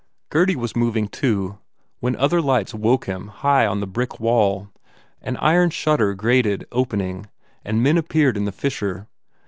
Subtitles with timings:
[0.31, 1.59] Gurdy was moving, too,
[1.99, 4.67] when other lights woke high on the brick wall.
[5.21, 7.27] An iron shutter grated, opening,
[7.63, 9.05] and men appeared in the fissure.